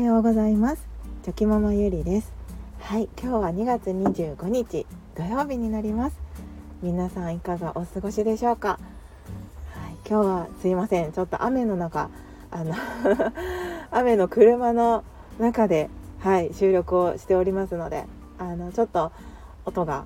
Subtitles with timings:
[0.00, 0.86] ようございます。
[1.24, 2.32] チョキママゆりです。
[2.80, 4.86] はい今日は2月25日
[5.16, 6.16] 土曜日になります。
[6.82, 8.78] 皆さんいかがお過ごしでしょうか？
[9.74, 11.12] はい今日はすいません。
[11.12, 12.10] ちょっと雨の中
[12.50, 12.74] あの
[13.90, 15.04] 雨の車の
[15.38, 15.90] 中で
[16.20, 18.06] はい収録をしておりますので
[18.38, 19.12] あのちょっと
[19.66, 20.04] 音が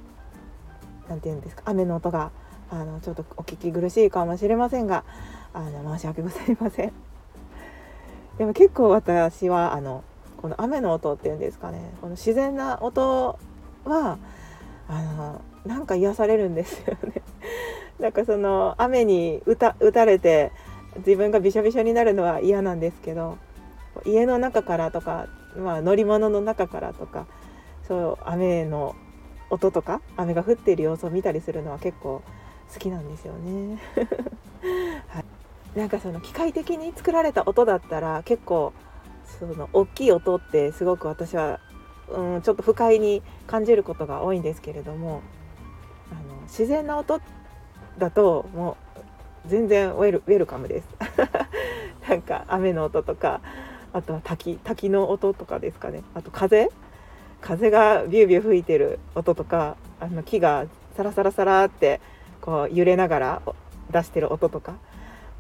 [1.09, 1.63] 何て言うんですか？
[1.67, 2.31] 雨の音が
[2.71, 5.05] あのちょっとお聞き苦しいかもしれませんが
[5.53, 6.93] あの申し訳ございません。
[8.39, 10.03] でも結構私はあの
[10.37, 13.39] この雨の音っていうんですかねこの自然な音
[13.85, 14.19] は
[14.89, 17.23] あのなんか癒されるんですよね
[17.99, 20.53] なんかその雨に打た打たれて
[20.99, 23.39] 自分がびしょびしょになるのは嫌なんですけど
[24.05, 27.27] 家の中からとか、まあ、乗り物の中からとか
[27.87, 28.95] そう雨の
[29.51, 32.23] 音とか雨が降っている様子を見たりするのは結構
[32.73, 33.79] 好きなんですよね。
[35.75, 38.73] なんかその機械的に作られた音だったら結構
[39.39, 41.59] その大きい音ってすごく私は、
[42.09, 45.23] うん、ちょっと不快に感じることが多いんですけれども
[46.13, 47.21] あの自然な音
[47.99, 48.77] だとも
[49.47, 50.89] う全然ウェルウェルカムです。
[52.09, 53.41] なんか雨の音とか
[53.93, 56.03] あとは滝滝の音とかですかね。
[56.15, 56.71] あと風。
[57.41, 60.65] 風がビュービュー吹いてる音とかあの木が
[60.97, 62.01] サラサラサラって
[62.41, 63.43] こう揺れながら
[63.91, 64.77] 出してる音とか。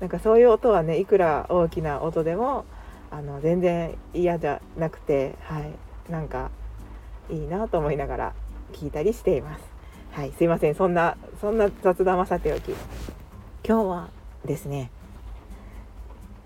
[0.04, 2.66] なんかそういう音はねいくら大きな音でも
[3.10, 6.12] あの全然嫌じゃなくてはい。
[6.12, 6.50] なんか
[7.30, 8.34] いいなと思いながら
[8.74, 9.64] 聞いたりしています。
[10.10, 10.32] はい。
[10.36, 10.74] すいません。
[10.74, 12.72] そんなそんな雑談はさておき。
[13.66, 14.10] 今日は
[14.44, 14.90] ですね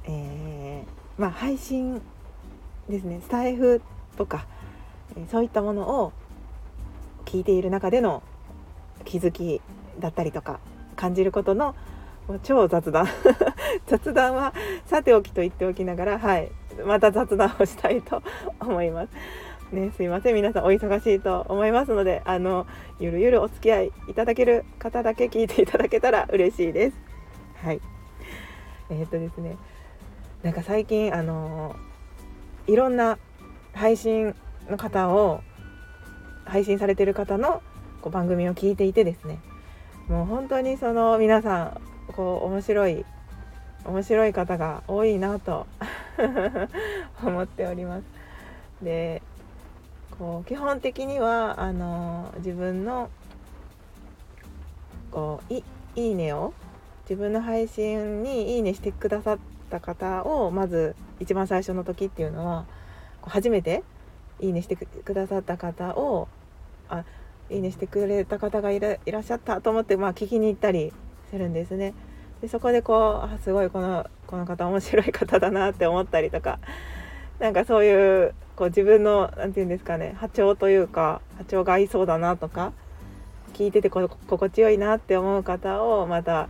[0.05, 2.01] えー、まあ配信
[2.89, 3.21] ですね。
[3.25, 3.83] スタイフ
[4.17, 4.47] とか
[5.33, 6.13] そういったものを
[7.25, 8.23] 聞いている中での
[9.05, 9.61] 気づき
[9.99, 10.61] だったりとか
[10.95, 11.75] 感じることの
[12.29, 13.09] もう超雑談。
[13.89, 14.53] 雑談は
[14.85, 16.53] さておきと言っておきながらはい。
[16.85, 18.23] また雑談をしたいと
[18.61, 19.09] 思います。
[19.73, 20.35] ね、すいません。
[20.35, 22.67] 皆さんお忙しいと思いますのであの
[23.01, 26.97] ゆるゆるお付き合いいただける方だけ聞いていただけたら 嬉しいです。
[27.63, 27.81] はい。
[28.91, 29.57] えー、っとですね。
[30.43, 31.77] なんか最近あの
[32.67, 33.19] いろんな
[33.73, 34.35] 配信
[34.69, 35.41] の方を
[36.45, 37.63] 配信されてる方の
[38.03, 39.39] こう番組を聞いていてですね。
[40.09, 41.88] もう本当にその皆さん
[42.19, 43.05] こう面白い
[43.85, 45.69] 面白い方が多いなと
[47.23, 48.05] 思っております。
[48.83, 49.23] で
[50.19, 53.09] こう基本的にはあの自分の
[55.13, 55.63] こうい
[55.95, 56.55] いいねを
[57.09, 59.39] 自分の配信にいいねしてくださっ
[59.71, 62.65] た方をまず一番最初の時っていうのは
[63.23, 63.85] 初めて
[64.41, 66.27] いいねしてくださった方を
[66.89, 67.05] あ
[67.49, 70.93] いいねしてくれた方がいらっしゃったと思って、まあ、聞きに行ったり
[71.31, 71.95] するんですね。
[72.41, 76.59] でそこでこうあすごいこのこの方面白い方だなって思ったりとか
[77.39, 82.73] なんかそういうこう自分の何て言うんですかね波長というか波長が合いそうだなとか
[83.55, 86.49] 聞いててこ心地よいなって思う方をまた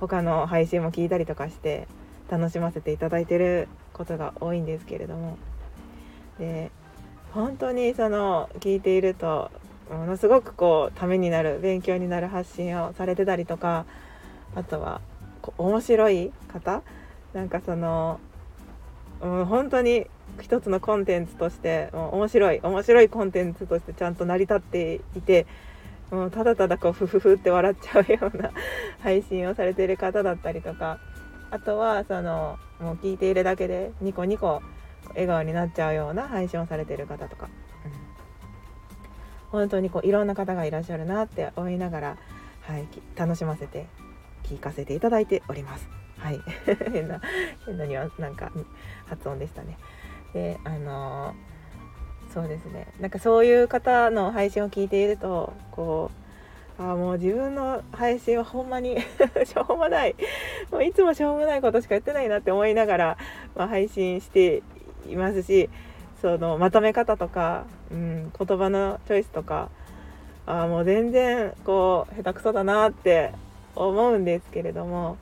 [0.00, 1.86] 他の配信も聞いたりとかして
[2.28, 5.38] 楽しませていただいてることが多いんですけれども。
[6.38, 6.70] で
[7.32, 9.50] 本当にその聞いていると
[9.90, 13.86] ものすごくこうためになる勉強になる発信をされてたりとか
[14.54, 15.00] あとは
[15.58, 16.82] 面白い方？
[17.32, 18.20] なんかその、
[19.20, 20.06] うん、本当に
[20.40, 25.46] 一つのコンテンツとしてもう面白い面白いコンテンツとしてちゃんと成り立っていて
[26.10, 28.50] もうただただこうフフフって笑っちゃうような
[29.02, 30.98] 配信をされている方だったりとか
[31.50, 34.62] あとはそのもう聞いているだけでニコニコ
[35.10, 37.48] 笑顔になっちゃうような配信をされている方とか、
[39.52, 42.16] うん、本当にこういろんな方がいらっしゃるなって思いながら、
[42.62, 42.86] はい、
[43.16, 43.86] 楽しませて
[44.56, 45.88] 聞かせていただいております。
[46.18, 46.40] はい、
[46.92, 47.20] 変な
[47.66, 48.52] 変なにはなんか
[49.06, 49.76] 発音でしたね。
[50.32, 56.10] であのー、そうですねなんかそういう方の配信を聞いているとこ
[56.78, 58.98] うあもう自分の配信はほんまに
[59.44, 60.16] しょうもない
[60.70, 63.18] もういつもしょうもないことしか言ってないなって思いながら、
[63.54, 64.62] まあ、配信して
[65.06, 65.68] いますし
[66.22, 69.68] そのまとめ方とか、うん、言葉のチョイスとか
[70.46, 73.32] あもう全然こう下手くそだなって
[73.74, 75.16] 思うんですけれども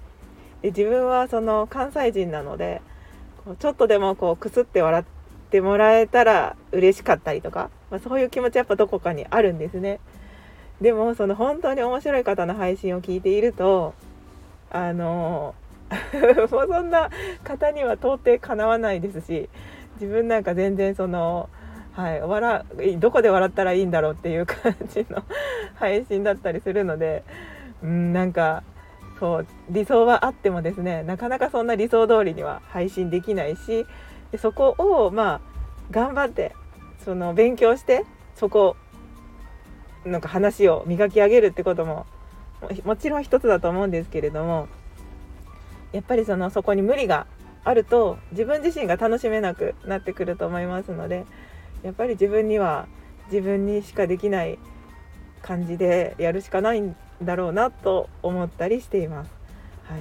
[0.62, 2.82] で自分はその関西人なので
[3.58, 5.04] ちょっとでもこうくすって笑っ
[5.50, 9.98] てもらえたら嬉しかったりとか、まあ、そういう気持ちやっぱどこかにあるんですね。
[10.80, 13.94] でもその本当に面白い方の配信を聞いていると
[14.70, 15.54] あの
[16.38, 17.10] もうそんな
[17.44, 19.48] 方には到底かなわないですし
[20.00, 21.50] 自分なんか全然その、
[21.92, 22.64] はい、笑
[22.98, 25.22] どこで笑ったらいいんだろうっていう感じの
[25.74, 27.24] 配信だったりするので
[27.82, 28.62] うんなんか
[29.18, 33.86] そう理想はあってもですねなかなかそんな理想通りには配信できないし
[34.32, 35.40] でそこをまあ
[35.90, 36.54] 頑張って
[37.04, 38.04] その勉強して
[38.34, 38.76] そこ
[40.04, 42.06] なんか話を磨き上げるってことも
[42.84, 44.68] もちろん一つだと思うんですけれども
[45.92, 47.26] やっぱりそのそこに無理が
[47.64, 51.26] あると自分自身が楽しめなくなってくると思いますので
[51.82, 52.86] やっぱり自分には
[53.30, 54.58] 自分にしかできない
[55.42, 59.30] 感じでやるしかないんだろうなと思ったりしています。
[59.84, 60.00] はい、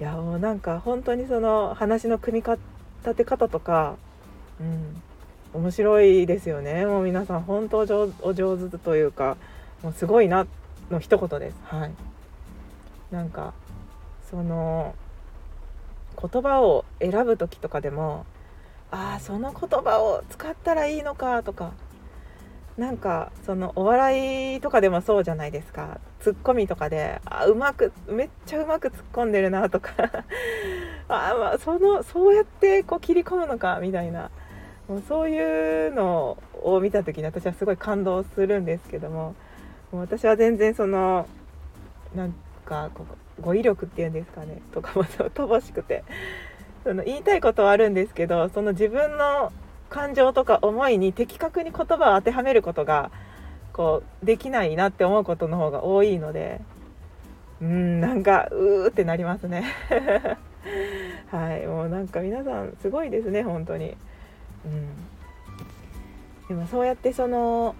[0.00, 3.96] いやもうなんか本当にその話の組み立て方とか、
[4.60, 5.02] うん、
[5.54, 7.78] 面白いですよねもう皆さん本当
[8.22, 9.36] お上手というか
[9.82, 10.46] もうすごいな
[10.90, 11.56] の一言です。
[11.64, 11.92] はい、
[13.10, 13.54] なんか
[14.30, 14.94] その
[16.20, 18.26] 言葉を選ぶ時とかでも
[18.90, 21.72] ああその言葉を使ったらいいのかとか
[22.76, 26.00] なんかそのお笑いとかでもそうじゃないですか。
[26.20, 29.92] ツッコミとかであうまくめっちゃうまく突っ込んでるなとか。
[31.08, 34.30] あまあそのそうやってこう切り込むのかみたいな。
[34.88, 39.34] もうそういうのを見た時に私はすごい感動するんですけども。
[39.92, 41.26] もう私は全然その
[42.14, 42.34] なん
[42.64, 43.04] かこ
[43.38, 44.60] う語彙力っていうんですかね。
[44.72, 46.04] とかも乏しくて。
[46.82, 49.52] その言いたいことはあるんですけどその自分の
[49.90, 53.10] 感情とか思いに的確に言葉を当てはめることが
[53.72, 56.60] こうできないなって思うことの方が多いので
[57.60, 59.64] うんなんかうーってなりますね。
[61.30, 63.96] はいもうなんか皆さんすごいですね本当に。
[64.64, 64.88] うん。
[66.48, 67.74] でもそうやってその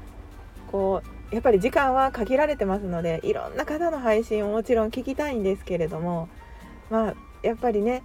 [0.70, 6.28] こうやっぱり時間は限られてますのでいろんな方の配信をもちろん聞きたいんですけれども
[6.90, 8.02] まあやっぱりね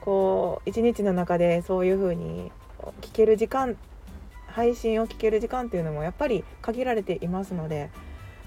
[0.00, 2.50] こう一日の中でそういうふうに
[3.00, 3.76] 聞ける時間
[4.48, 7.90] 配信を聞ける時間っていうのもやっぱり限られていますので、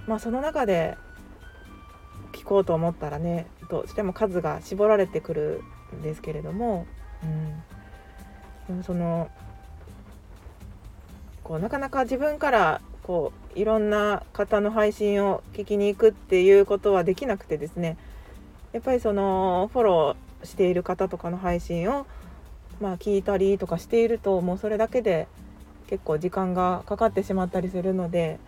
[0.08, 0.98] まあ、その中で
[2.34, 5.64] 聞こうと思ったらねどうしても数が絞られてくる
[5.96, 6.86] んですけれども、
[7.24, 7.64] うん、
[8.68, 9.30] でもその
[11.44, 17.98] こうなかなか自分からこういろんな方の配信を聞きに行くっていうことはできなくてですね
[18.74, 22.06] やっぱりそのフォローしている方とかの配信を
[22.82, 25.28] まあ、聞いたりとかしているともうそれだけで
[25.88, 28.40] 結構時間がかかってしまったりするので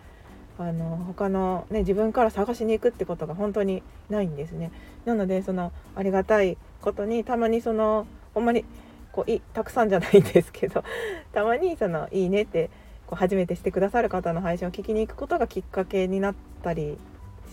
[0.58, 4.72] あの他の、ね、自分から探しに行くってことが本当にないんですね。
[5.04, 8.64] なのでそのありがたいことにたまにそのほんまに
[9.12, 10.82] こういたくさんじゃないんですけど
[11.32, 12.70] たまにその「いいね」って
[13.06, 16.98] こう初めてしてくださる方の配信を聞きに行くことがきっかけになったり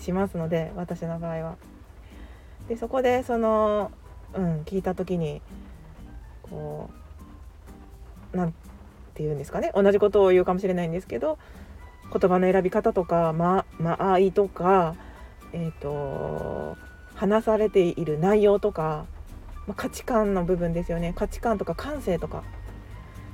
[0.02, 1.56] しますので私の場合は。
[2.68, 3.92] でそこでその、
[4.34, 5.44] うん、聞いた時に
[6.50, 6.90] こ
[8.34, 8.52] う何
[9.14, 9.72] て言うんですかね。
[9.76, 11.38] 同じことを言うかもしれないんですけど
[12.12, 14.96] 言葉の選び方とか間合いとか、
[15.54, 16.78] えーと、
[17.16, 19.06] 話されている内容とか、
[19.68, 21.14] ま、価値観の部分ですよね。
[21.16, 22.44] 価値観とか感性とか。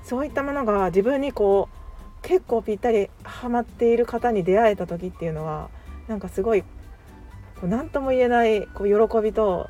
[0.03, 1.81] そういったものが自分にこう
[2.21, 5.69] 結構ぴったりはまっている方に出会えた時っていうのは
[6.07, 6.63] なんかすごい
[7.63, 9.69] 何とも言えないこう喜びと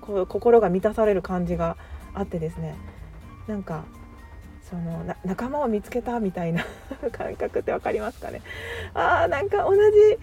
[0.00, 1.76] こう心が満たされる感じが
[2.14, 2.76] あってですね
[3.46, 3.84] なんか
[4.68, 6.64] その仲間を見つけたみたいな
[7.12, 8.40] 感覚って分かりますかね。
[8.94, 10.18] あーなんか同じ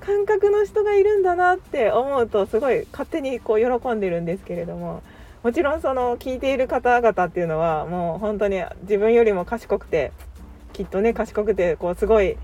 [0.00, 5.00] 感覚の人がいるんだなって思うとすごい勝手にこう喜んでるんですけれども
[5.44, 10.12] もちろんその聞いている方々っていうのはもう本当に自分よりも賢くて
[10.72, 12.36] きっとね賢くてこうすごい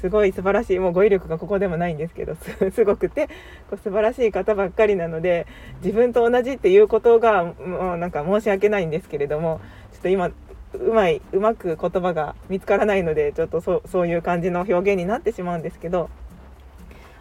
[0.00, 2.36] すごい素晴らしいもう語彙力がここでもないんですけど
[2.72, 3.26] すごくて
[3.68, 5.46] こう素晴らしい方ばっかりなので
[5.82, 9.60] 自分と同じっていうことがもうなんか申し訳ないんですけれども
[9.92, 10.30] ちょっと今
[10.74, 16.10] うまいうまく言葉が見つからないのでちょっとそそういう感じの表現になってしまうんですけど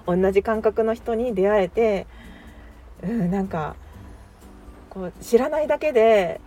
[0.06, 2.08] 同じ感覚の人に出会えて
[3.04, 3.76] うんなんか
[4.90, 6.42] こう知らないだけで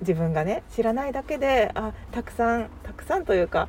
[0.00, 3.68] 自分がね知らないだけであたくさんたくさんというか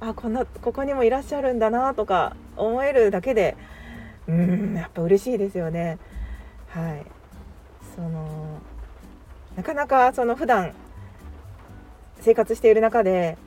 [0.00, 3.56] あこんなここにもいらっしゃるんだなとか思えるだけで
[4.28, 5.98] うんやっぱ嬉しいですよね。
[6.68, 7.06] はい
[7.94, 8.60] その
[9.56, 10.72] なかなかその普段
[12.20, 13.38] 生活している中で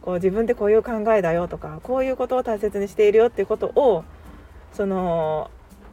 [0.00, 4.04] こう自分ってこういう考えだよとかこういうことを大切にしているよっていうことを
[4.72, 5.50] その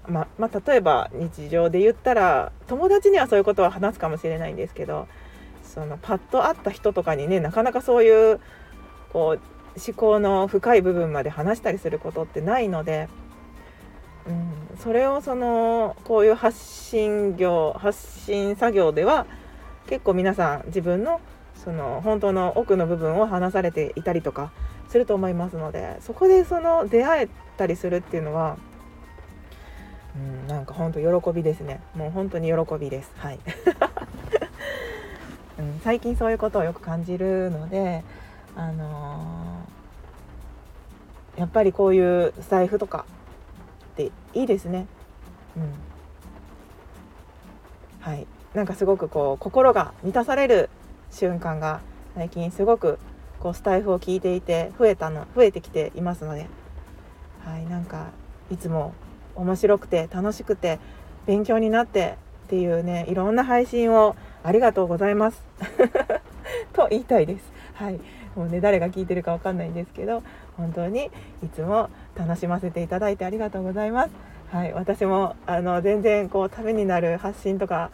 [0.07, 5.07] ままあ、例えば日常で言ったら友達にはそういうことは話すかもしれないんですけど
[5.63, 8.39] そのパッと会った人とかにねなかなかそういう
[9.13, 13.07] こう思考の深い部分まで話したりすることってないので、
[14.27, 19.25] うん、それをそのこういう発信業発信作業では
[19.87, 21.19] 結構皆さん自分の
[21.63, 24.51] その本当の奥の部分を話されていたりとか
[24.89, 28.57] すると思いますのでそこでその出会えたりするっていうのは、
[30.15, 31.81] うん、なんか本当喜びですね。
[31.95, 33.11] もう本当に喜びです。
[33.17, 33.39] はい、
[35.57, 38.03] うん、最近そういうことをよく感じるので
[38.55, 39.62] あの、
[41.35, 43.05] やっぱりこういうスタイフとか
[43.93, 44.87] っていいですね。
[45.57, 45.73] うん。
[47.99, 48.27] はい。
[48.53, 50.69] なんかすごくこう心が満たされる
[51.11, 51.81] 瞬間が
[52.15, 52.99] 最近すごく
[53.39, 56.47] こうスタイフを聞いていて増えたの増えてきていますので。
[57.43, 57.65] はい。
[57.65, 58.11] なんか
[58.51, 58.93] いつも
[59.35, 60.79] 面白くて楽しくて
[61.25, 65.43] 勉強になってっていうねいろんな配信をありがとうございます。
[66.73, 67.51] と言いたいです。
[67.73, 67.99] はい。
[68.35, 70.23] もうね誰が聞いてるかわかんないんですけど
[70.57, 71.11] 本当に
[71.43, 74.09] いつも楽しませていただいてありがとうございます
[74.51, 77.91] はい私もあの全然こうためになる発信とか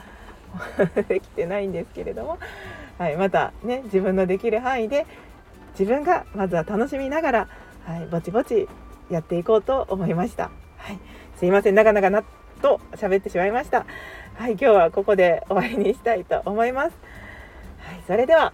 [1.07, 2.37] できてないんですけれども、
[2.97, 5.05] はい、またね自分のできる範囲で
[5.77, 7.47] 自分がまずは楽しみながら、
[7.85, 8.67] はい、ぼちぼち
[9.09, 10.51] やっていこうと思いました。
[10.77, 10.99] はい、
[11.37, 12.23] すいません長々な
[12.61, 13.85] と喋ってしまいました。
[14.35, 16.97] はい、今日はここで終わりにしたいと思います。
[17.79, 18.53] はい、それでは